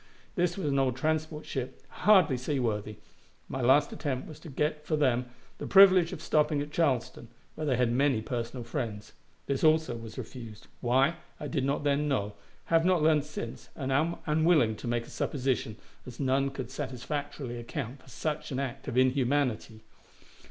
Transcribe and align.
This 0.33 0.57
was 0.57 0.65
an 0.67 0.79
old 0.79 0.95
transport 0.95 1.45
ship, 1.45 1.83
hardly 1.89 2.35
seaworthy. 2.35 2.95
My 3.47 3.61
last 3.61 3.93
attempt 3.93 4.27
was 4.27 4.39
to 4.39 4.49
get 4.49 4.83
for 4.83 4.95
them 4.95 5.25
the 5.59 5.67
privilege 5.67 6.11
of 6.11 6.23
stopping 6.23 6.59
at 6.59 6.71
Charleston, 6.71 7.27
where 7.53 7.67
they 7.67 7.77
had 7.77 7.91
many 7.91 8.19
personal 8.19 8.63
friends. 8.63 9.13
This 9.45 9.63
also 9.63 9.95
was 9.95 10.17
refused 10.17 10.65
why, 10.79 11.17
I 11.39 11.47
did 11.47 11.63
not 11.63 11.83
then 11.83 12.07
know, 12.07 12.33
have 12.73 12.83
not 12.83 13.03
learned 13.03 13.25
since, 13.25 13.69
and 13.75 13.91
am 13.91 14.15
unwilling 14.25 14.75
to 14.77 14.87
make 14.87 15.05
a 15.05 15.11
supposition, 15.11 15.75
as 16.07 16.19
none 16.19 16.49
could 16.49 16.71
satisfactorily 16.71 17.59
account 17.59 18.01
for 18.01 18.09
such 18.09 18.51
an 18.51 18.57
act 18.57 18.87
of 18.87 18.97
inhumanity. 18.97 19.83